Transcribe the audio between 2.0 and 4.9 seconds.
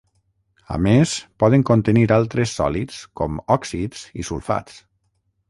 altres sòlids com òxids i sulfats.